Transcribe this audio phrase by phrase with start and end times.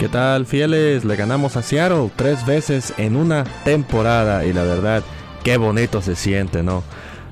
[0.00, 1.04] ¿Qué tal, fieles?
[1.04, 5.02] Le ganamos a Seattle tres veces en una temporada y la verdad,
[5.44, 6.82] qué bonito se siente, ¿no?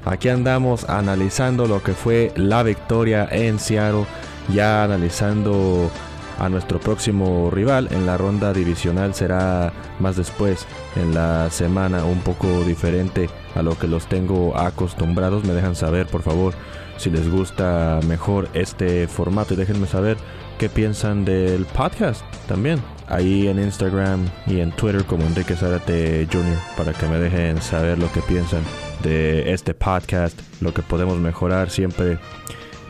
[0.05, 4.05] Aquí andamos analizando lo que fue la victoria en Seattle,
[4.53, 5.91] ya analizando
[6.39, 12.21] a nuestro próximo rival en la ronda divisional será más después en la semana un
[12.21, 16.55] poco diferente a lo que los tengo acostumbrados me dejan saber por favor
[16.97, 20.17] si les gusta mejor este formato y déjenme saber
[20.59, 22.83] qué piensan del podcast también.
[23.07, 26.59] Ahí en Instagram y en Twitter como Enrique Zárate Jr.
[26.77, 28.63] para que me dejen saber lo que piensan
[29.03, 31.71] de este podcast, lo que podemos mejorar.
[31.71, 32.19] Siempre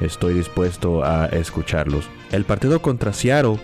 [0.00, 2.08] estoy dispuesto a escucharlos.
[2.32, 3.60] El partido contra Seattle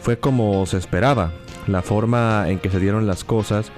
[0.00, 1.32] fue como se esperaba.
[1.66, 3.72] La forma en que se dieron las cosas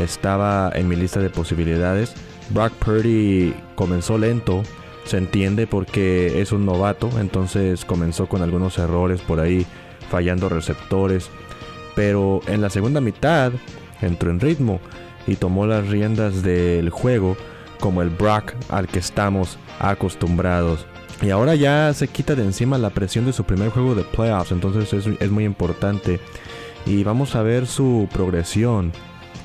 [0.00, 2.14] estaba en mi lista de posibilidades.
[2.50, 4.62] Brock Purdy comenzó lento,
[5.10, 9.66] se entiende porque es un novato, entonces comenzó con algunos errores por ahí,
[10.08, 11.30] fallando receptores.
[11.96, 13.52] Pero en la segunda mitad
[14.00, 14.80] entró en ritmo
[15.26, 17.36] y tomó las riendas del juego
[17.80, 20.86] como el Brock al que estamos acostumbrados.
[21.20, 24.52] Y ahora ya se quita de encima la presión de su primer juego de playoffs,
[24.52, 26.20] entonces es, es muy importante.
[26.86, 28.92] Y vamos a ver su progresión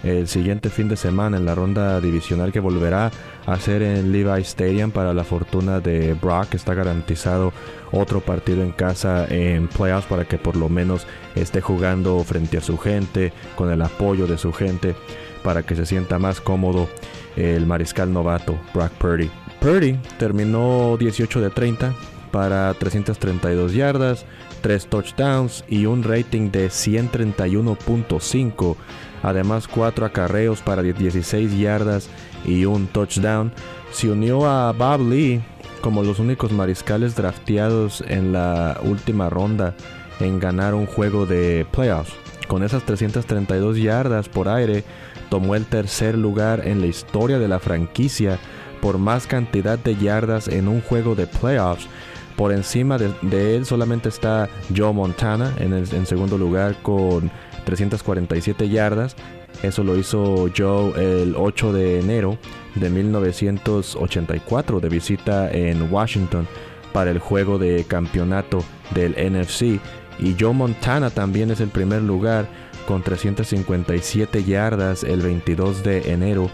[0.06, 3.11] el siguiente fin de semana en la ronda divisional que volverá
[3.48, 6.53] a ser en Levi Stadium para la fortuna de Brock.
[6.53, 7.52] Está garantizado
[7.92, 12.61] otro partido en casa en playoffs para que por lo menos esté jugando frente a
[12.61, 14.95] su gente, con el apoyo de su gente,
[15.44, 16.88] para que se sienta más cómodo
[17.36, 19.30] el mariscal novato Brock Purdy.
[19.60, 21.94] Purdy terminó 18 de 30
[22.32, 24.26] para 332 yardas,
[24.65, 28.76] 3 touchdowns y un rating de 131.5
[29.21, 32.09] además cuatro acarreos para 16 yardas
[32.45, 33.53] y un touchdown.
[33.92, 35.43] Se unió a Bob Lee
[35.81, 39.76] como los únicos mariscales drafteados en la última ronda
[40.20, 42.14] en ganar un juego de playoffs.
[42.47, 44.83] Con esas 332 yardas por aire,
[45.30, 48.39] tomó el tercer lugar en la historia de la franquicia
[48.82, 51.87] por más cantidad de yardas en un juego de playoffs.
[52.35, 57.31] Por encima de, él solamente está Joe Montana en, en segundo lugar con
[57.65, 59.15] 347 yardas.
[59.63, 62.37] Eso lo hizo Joe el 8 de enero
[62.75, 66.45] de 1984 de visita en Washington
[66.91, 68.63] para el juego de campeonato
[68.93, 69.79] del NFC.
[70.19, 72.47] Y Joe Montana también es el primer lugar
[72.87, 76.49] con 357 yardas el 22 de enero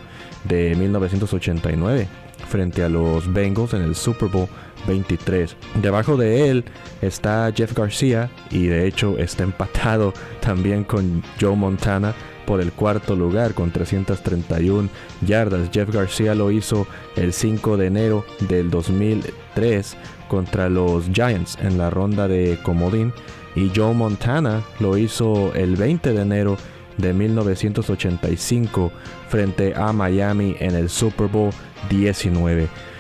[0.46, 2.08] de 1989
[2.48, 4.48] frente a los Bengals en el Super Bowl
[4.88, 5.56] 23.
[5.82, 6.66] Debajo de él
[7.02, 12.14] está Jeff García y de hecho está empatado también con Joe Montana
[12.46, 14.90] por el cuarto lugar con 331
[15.26, 15.70] yardas.
[15.72, 19.98] Jeff García lo hizo el 5 de enero del 2003
[20.28, 23.14] contra los Giants en la ronda de comodín
[23.56, 26.58] y Joe Montana lo hizo el 20 de enero
[26.98, 28.92] de 1985
[29.30, 31.52] frente a Miami en el Super Bowl
[31.90, 32.91] 19.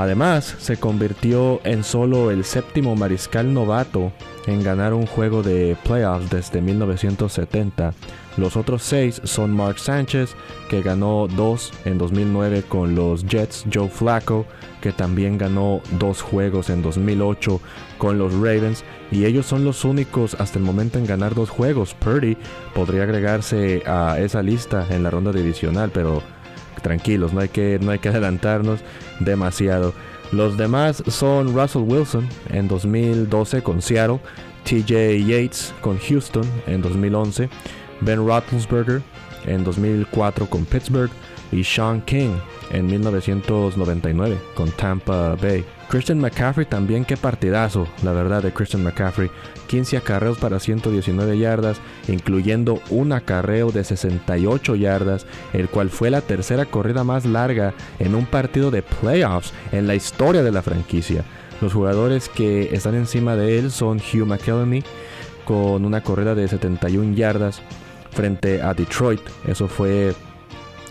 [0.00, 4.12] Además, se convirtió en solo el séptimo mariscal novato
[4.46, 7.92] en ganar un juego de playoffs desde 1970.
[8.38, 10.34] Los otros seis son Mark Sánchez,
[10.70, 14.46] que ganó dos en 2009 con los Jets, Joe Flacco,
[14.80, 17.60] que también ganó dos juegos en 2008
[17.98, 21.92] con los Ravens, y ellos son los únicos hasta el momento en ganar dos juegos.
[21.92, 22.38] Purdy
[22.74, 26.22] podría agregarse a esa lista en la ronda divisional, pero
[26.82, 28.80] tranquilos, no hay que, no hay que adelantarnos
[29.20, 29.94] demasiado.
[30.32, 34.20] Los demás son Russell Wilson en 2012 con Seattle,
[34.64, 37.48] TJ Yates con Houston en 2011,
[38.00, 39.02] Ben Roethlisberger
[39.46, 41.10] en 2004 con Pittsburgh
[41.52, 42.36] y Sean King
[42.70, 45.64] en 1999 con Tampa Bay.
[45.88, 49.30] Christian McCaffrey también qué partidazo, la verdad de Christian McCaffrey.
[49.66, 56.20] 15 acarreos para 119 yardas, incluyendo un acarreo de 68 yardas, el cual fue la
[56.20, 61.24] tercera corrida más larga en un partido de playoffs en la historia de la franquicia.
[61.60, 64.82] Los jugadores que están encima de él son Hugh McElhenney
[65.44, 67.62] con una corrida de 71 yardas
[68.10, 69.20] frente a Detroit.
[69.46, 70.14] Eso fue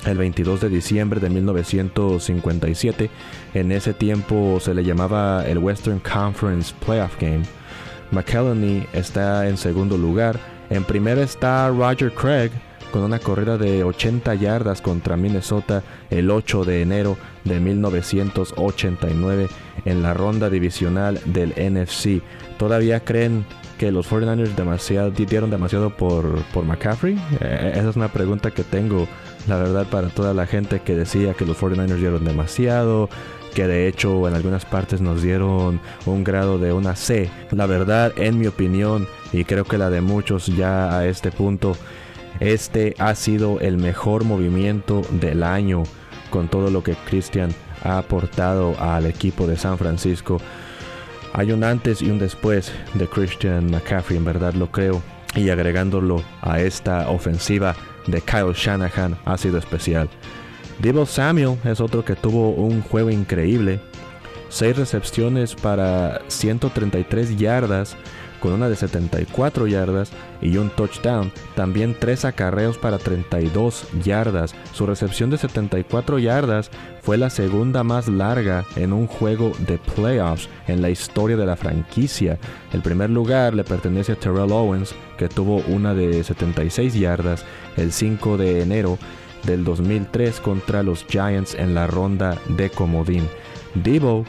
[0.05, 3.09] el 22 de diciembre de 1957.
[3.53, 7.43] En ese tiempo se le llamaba el Western Conference Playoff Game.
[8.11, 10.39] McElhenney está en segundo lugar.
[10.69, 12.51] En primero está Roger Craig
[12.91, 19.47] con una corrida de 80 yardas contra Minnesota el 8 de enero de 1989
[19.85, 22.21] en la ronda divisional del NFC.
[22.57, 23.45] ¿Todavía creen
[23.77, 27.15] que los 49ers demasiado, dieron demasiado por, por McCaffrey?
[27.39, 29.07] Eh, esa es una pregunta que tengo
[29.47, 33.09] la verdad para toda la gente que decía que los 49ers dieron demasiado,
[33.53, 37.29] que de hecho en algunas partes nos dieron un grado de una C.
[37.51, 41.75] La verdad, en mi opinión, y creo que la de muchos ya a este punto,
[42.39, 45.83] este ha sido el mejor movimiento del año
[46.29, 47.53] con todo lo que Christian
[47.83, 50.39] ha aportado al equipo de San Francisco.
[51.33, 55.01] Hay un antes y un después de Christian McCaffrey, en verdad lo creo.
[55.35, 57.75] Y agregándolo a esta ofensiva
[58.07, 60.09] de Kyle Shanahan ha sido especial.
[60.79, 63.81] Debo Samuel es otro que tuvo un juego increíble.
[64.49, 67.95] 6 recepciones para 133 yardas
[68.39, 71.31] con una de 74 yardas y un touchdown.
[71.55, 74.55] También 3 acarreos para 32 yardas.
[74.73, 76.71] Su recepción de 74 yardas
[77.01, 81.55] fue la segunda más larga en un juego de playoffs en la historia de la
[81.55, 82.37] franquicia.
[82.73, 87.45] El primer lugar le pertenece a Terrell Owens, que tuvo una de 76 yardas
[87.77, 88.97] el 5 de enero
[89.43, 93.27] del 2003 contra los Giants en la ronda de comodín.
[93.75, 94.25] Debo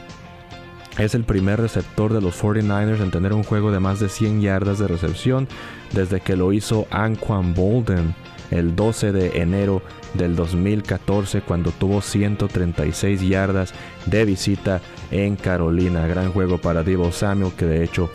[1.01, 4.43] es el primer receptor de los 49ers en tener un juego de más de 100
[4.43, 5.49] yardas de recepción
[5.93, 8.15] desde que lo hizo Anquan Bolden
[8.51, 9.83] el 12 de enero
[10.15, 13.73] del 2014 cuando tuvo 136 yardas
[14.07, 14.81] de visita
[15.11, 16.07] en Carolina.
[16.07, 18.11] Gran juego para Debo Samuel que de hecho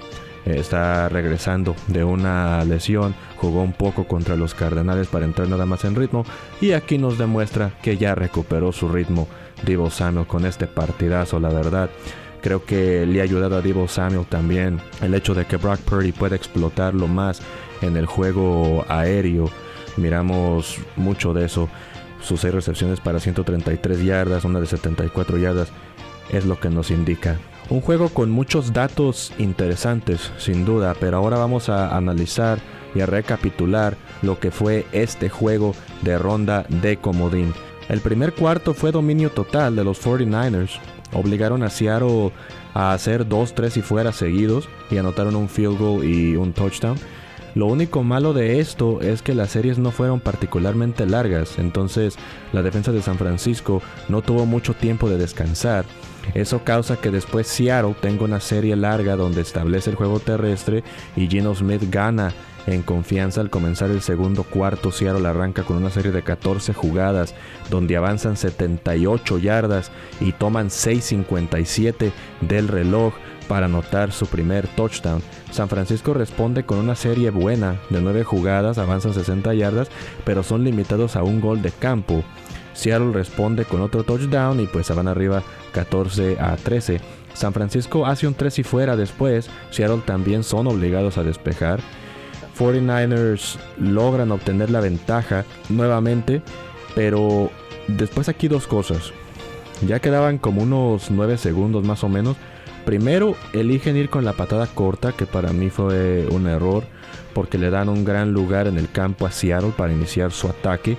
[0.45, 5.65] eh, está regresando de una lesión, jugó un poco contra los Cardenales para entrar nada
[5.65, 6.25] más en ritmo
[6.61, 9.27] y aquí nos demuestra que ya recuperó su ritmo
[9.65, 11.89] Divo Samuel con este partidazo, la verdad.
[12.45, 16.11] Creo que le ha ayudado a Divo Samuel también el hecho de que Brock Purdy
[16.11, 17.41] puede explotarlo más
[17.81, 19.49] en el juego aéreo.
[19.97, 21.69] Miramos mucho de eso.
[22.21, 25.69] Sus seis recepciones para 133 yardas, una de 74 yardas,
[26.29, 27.39] es lo que nos indica.
[27.69, 32.59] Un juego con muchos datos interesantes, sin duda, pero ahora vamos a analizar
[32.93, 37.55] y a recapitular lo que fue este juego de ronda de comodín.
[37.89, 40.79] El primer cuarto fue dominio total de los 49ers,
[41.13, 42.31] obligaron a Seattle
[42.73, 46.97] a hacer dos, tres y fuera seguidos y anotaron un field goal y un touchdown.
[47.55, 52.17] Lo único malo de esto es que las series no fueron particularmente largas, entonces
[52.51, 55.85] la defensa de San Francisco no tuvo mucho tiempo de descansar.
[56.33, 60.83] Eso causa que después Seattle tenga una serie larga donde establece el juego terrestre
[61.15, 62.33] y Gino Smith gana
[62.67, 67.35] en confianza al comenzar el segundo cuarto, Seattle arranca con una serie de 14 jugadas
[67.69, 73.13] donde avanzan 78 yardas y toman 6.57 del reloj
[73.47, 75.21] para anotar su primer touchdown.
[75.51, 79.89] San Francisco responde con una serie buena de 9 jugadas, avanzan 60 yardas,
[80.23, 82.23] pero son limitados a un gol de campo.
[82.73, 86.99] Seattle responde con otro touchdown y pues se van arriba 14 a 13.
[87.33, 91.79] San Francisco hace un 3 y fuera después, Seattle también son obligados a despejar
[92.57, 96.41] 49ers logran obtener la ventaja nuevamente,
[96.95, 97.51] pero
[97.87, 99.11] después aquí dos cosas.
[99.85, 102.37] Ya quedaban como unos 9 segundos más o menos.
[102.85, 106.83] Primero, eligen ir con la patada corta, que para mí fue un error,
[107.33, 110.97] porque le dan un gran lugar en el campo a Seattle para iniciar su ataque.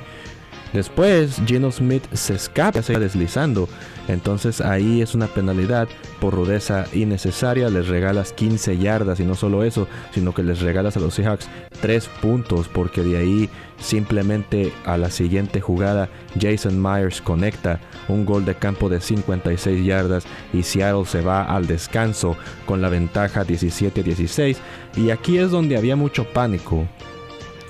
[0.76, 3.66] Después, Geno Smith se escapa, se deslizando.
[4.09, 5.88] Entonces ahí es una penalidad
[6.21, 7.71] por rudeza innecesaria.
[7.71, 11.49] Les regalas 15 yardas y no solo eso, sino que les regalas a los Seahawks
[11.80, 18.45] 3 puntos porque de ahí simplemente a la siguiente jugada Jason Myers conecta un gol
[18.45, 24.59] de campo de 56 yardas y Seattle se va al descanso con la ventaja 17-16.
[24.95, 26.87] Y aquí es donde había mucho pánico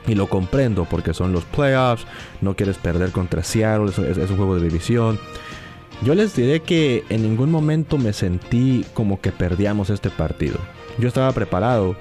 [0.06, 2.06] y lo comprendo porque son los playoffs,
[2.40, 5.18] no quieres perder contra Seattle, es, un juego de división.
[6.02, 10.58] Yo les diré que en ningún momento me sentí como que perdíamos este partido.
[10.98, 11.96] Yo estaba preparado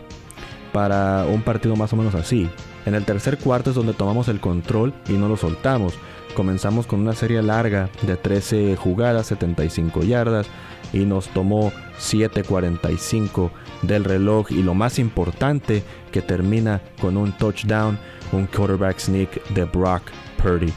[0.74, 2.50] para un partido más o menos así.
[2.86, 5.96] En el tercer cuarto es donde tomamos el control y no lo soltamos.
[6.36, 10.48] Comenzamos con una serie larga de 13 jugadas, 75 yardas
[10.94, 13.50] y nos tomó 7.45
[13.82, 17.98] del reloj y lo más importante que termina con un touchdown,
[18.32, 20.04] un quarterback sneak de Brock
[20.42, 20.72] Purdy.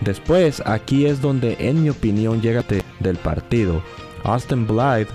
[0.00, 2.64] Después, aquí es donde en mi opinión llega
[3.00, 3.82] del partido.
[4.24, 5.12] Austin Blythe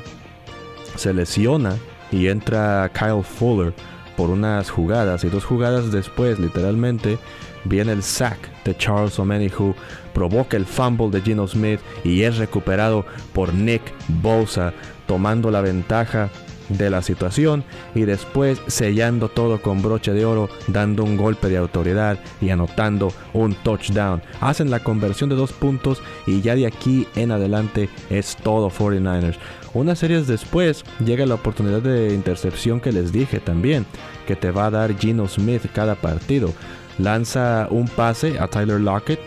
[0.96, 1.76] se lesiona
[2.12, 3.74] y entra Kyle Fuller
[4.16, 7.18] por unas jugadas y dos jugadas después, literalmente,
[7.66, 9.76] viene el sack de Charles Omenihu,
[10.14, 14.74] provoca el fumble de Gino Smith y es recuperado por Nick Bosa,
[15.08, 16.30] tomando la ventaja
[16.70, 21.58] de la situación y después sellando todo con broche de oro, dando un golpe de
[21.58, 24.22] autoridad y anotando un touchdown.
[24.42, 29.38] Hacen la conversión de dos puntos y ya de aquí en adelante es todo 49ers.
[29.74, 33.86] Unas series después llega la oportunidad de intercepción que les dije también,
[34.26, 36.54] que te va a dar Gino Smith cada partido.
[36.98, 39.20] Lanza un pase a Tyler Lockett,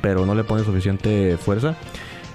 [0.00, 1.76] pero no le pone suficiente fuerza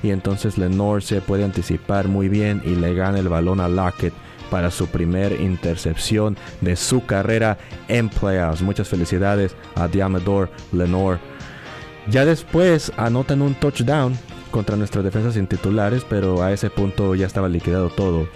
[0.04, 4.14] y entonces Lenore se puede anticipar muy bien y le gana el balón a Lockett
[4.50, 8.62] para su primer intercepción de su carrera en playoffs.
[8.62, 11.20] Muchas felicidades a Diamador Lenore.
[12.08, 14.18] Ya después anotan un touchdown
[14.52, 18.28] contra nuestras defensas sin titulares, pero a ese punto ya estaba liquidado todo.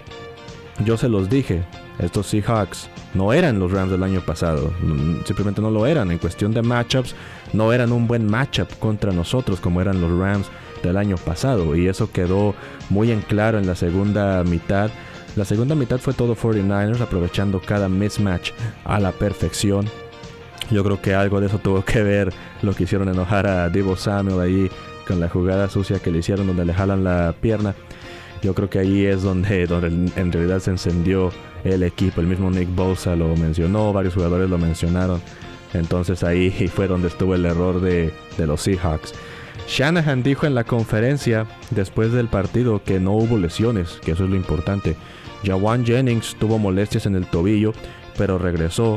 [0.84, 1.62] Yo se los dije,
[1.98, 4.72] estos Seahawks no eran los Rams del año pasado,
[5.24, 6.10] simplemente no lo eran.
[6.10, 7.14] En cuestión de matchups,
[7.52, 10.46] no eran un buen matchup contra nosotros como eran los Rams
[10.82, 11.76] del año pasado.
[11.76, 12.54] Y eso quedó
[12.88, 14.90] muy en claro en la segunda mitad.
[15.36, 18.50] La segunda mitad fue todo 49ers aprovechando cada mismatch
[18.84, 19.86] a la perfección.
[20.70, 22.32] Yo creo que algo de eso tuvo que ver
[22.62, 24.70] lo que hicieron enojar a Divo Samuel ahí
[25.06, 27.74] con la jugada sucia que le hicieron donde le jalan la pierna.
[28.42, 31.30] Yo creo que ahí es donde, donde en realidad se encendió
[31.64, 32.20] el equipo.
[32.20, 35.20] El mismo Nick Bosa lo mencionó, varios jugadores lo mencionaron.
[35.74, 39.14] Entonces ahí fue donde estuvo el error de, de los Seahawks.
[39.70, 44.30] Shanahan dijo en la conferencia después del partido que no hubo lesiones, que eso es
[44.30, 44.96] lo importante.
[45.44, 47.72] Jawan Jennings tuvo molestias en el tobillo,
[48.18, 48.96] pero regresó.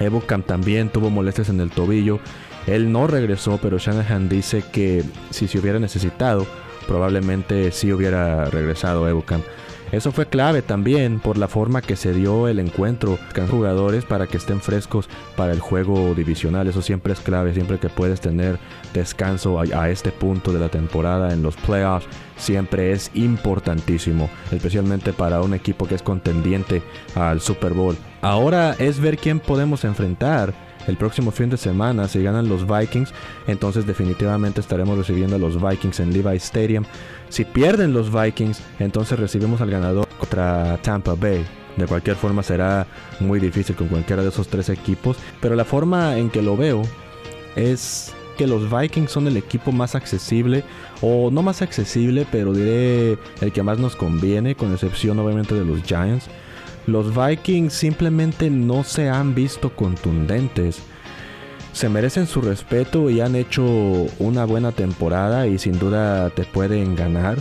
[0.00, 2.18] Ebukam también tuvo molestias en el tobillo.
[2.66, 6.48] Él no regresó, pero Shanahan dice que si se hubiera necesitado,
[6.88, 9.42] probablemente sí hubiera regresado Ebukam.
[9.92, 14.28] Eso fue clave también por la forma que se dio el encuentro con jugadores para
[14.28, 16.68] que estén frescos para el juego divisional.
[16.68, 18.58] Eso siempre es clave, siempre que puedes tener
[18.94, 22.06] descanso a, este punto de la temporada en los playoffs,
[22.36, 26.82] siempre es importantísimo, especialmente para un equipo que es contendiente
[27.16, 27.96] al Super Bowl.
[28.22, 33.12] Ahora es ver quién podemos enfrentar el próximo fin de semana, si ganan los Vikings,
[33.46, 36.84] entonces definitivamente estaremos recibiendo a los Vikings en Levi Stadium.
[37.28, 41.44] Si pierden los Vikings, entonces recibimos al ganador contra Tampa Bay.
[41.76, 42.86] De cualquier forma será
[43.20, 46.82] muy difícil con cualquiera de esos tres equipos, pero la forma en que lo veo
[47.56, 50.64] es que los Vikings son el equipo más accesible,
[51.02, 55.64] o no más accesible, pero diré el que más nos conviene, con excepción obviamente de
[55.64, 56.26] los Giants.
[56.90, 60.82] Los Vikings simplemente no se han visto contundentes.
[61.72, 63.62] Se merecen su respeto y han hecho
[64.18, 67.38] una buena temporada y sin duda te pueden ganar.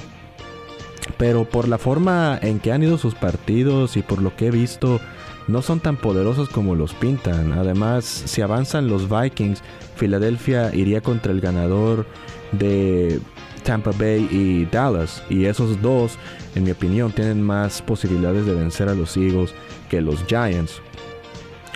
[1.17, 4.51] Pero por la forma en que han ido sus partidos y por lo que he
[4.51, 4.99] visto,
[5.47, 7.53] no son tan poderosos como los pintan.
[7.53, 9.63] Además, si avanzan los Vikings,
[9.95, 12.05] Filadelfia iría contra el ganador
[12.51, 13.19] de
[13.69, 15.21] Tampa Bay y Dallas.
[15.29, 16.17] Y esos dos,
[16.55, 19.53] en mi opinión, tienen más posibilidades de vencer a los Eagles
[19.91, 20.81] que los Giants.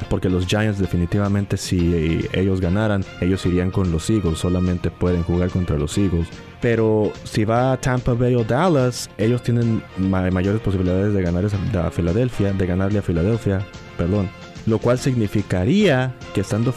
[0.10, 5.52] Porque los Giants definitivamente si ellos ganaran, ellos irían con los Eagles, solamente pueden jugar
[5.52, 6.28] contra los Eagles.
[6.62, 11.92] Pero si va a Tampa Bay o Dallas, ellos tienen mayores posibilidades de ganar a
[11.92, 13.64] Filadelfia, de ganarle a Filadelfia,
[14.00, 14.28] perdón.
[14.66, 16.74] Lo cual significaría que estando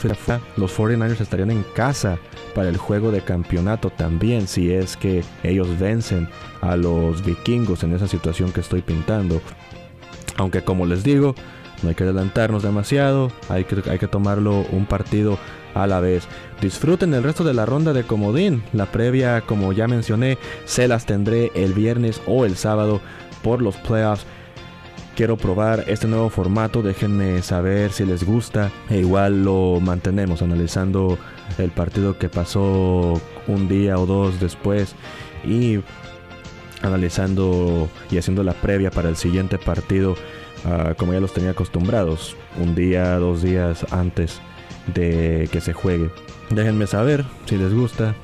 [0.56, 2.18] los 49ers estarían en casa
[2.54, 6.28] para el juego de campeonato también si es que ellos vencen
[6.60, 9.40] a los vikingos en esa situación que estoy pintando.
[10.36, 11.34] Aunque como les digo,
[11.82, 15.38] no hay que adelantarnos demasiado, hay que, hay que tomarlo un partido
[15.74, 16.26] a la vez.
[16.60, 18.62] Disfruten el resto de la ronda de comodín.
[18.72, 23.00] La previa, como ya mencioné, se las tendré el viernes o el sábado
[23.42, 24.24] por los playoffs.
[25.16, 28.70] Quiero probar este nuevo formato, déjenme saber si les gusta.
[28.90, 31.16] E igual lo mantenemos analizando
[31.56, 34.94] el partido que pasó un día o dos después
[35.42, 35.80] y
[36.82, 40.16] analizando y haciendo la previa para el siguiente partido
[40.66, 44.42] ah, como ya los tenía acostumbrados, un día, dos días antes
[44.94, 46.10] de que se juegue.
[46.50, 48.14] Déjenme saber si les gusta,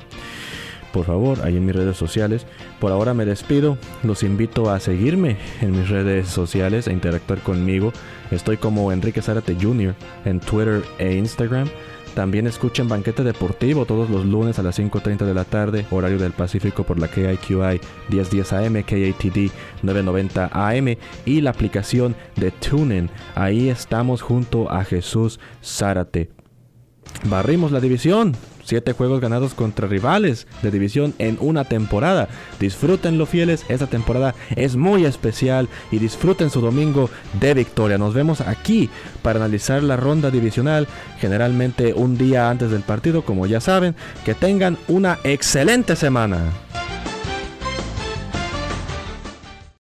[0.91, 2.45] por favor, ahí en mis redes sociales.
[2.83, 7.93] Por ahora me despido, los invito a seguirme en mis redes sociales, a interactuar conmigo.
[8.29, 9.95] Estoy como Enrique Zárate Jr.
[10.25, 11.69] en Twitter e Instagram.
[12.13, 16.33] También escuchen Banquete Deportivo todos los lunes a las 5.30 de la tarde, horario del
[16.33, 19.49] Pacífico por la KIQI 1010 AM, KATD
[19.81, 23.09] 990 AM y la aplicación de TuneIn.
[23.33, 26.31] Ahí estamos junto a Jesús Zárate.
[27.29, 28.35] Barrimos la división.
[28.63, 32.29] Siete juegos ganados contra rivales de división en una temporada.
[32.59, 37.97] Disfrútenlo fieles, esta temporada es muy especial y disfruten su domingo de victoria.
[37.97, 38.89] Nos vemos aquí
[39.21, 40.87] para analizar la ronda divisional,
[41.19, 43.95] generalmente un día antes del partido, como ya saben.
[44.25, 46.51] Que tengan una excelente semana.